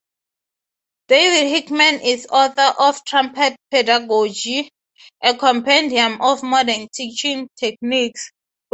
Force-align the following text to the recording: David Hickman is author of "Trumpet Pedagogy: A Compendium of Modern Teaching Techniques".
David 1.09 1.49
Hickman 1.51 1.99
is 2.01 2.25
author 2.31 2.73
of 2.79 3.05
"Trumpet 3.05 3.55
Pedagogy: 3.69 4.71
A 5.21 5.35
Compendium 5.37 6.19
of 6.21 6.41
Modern 6.41 6.87
Teaching 6.91 7.47
Techniques". 7.55 8.31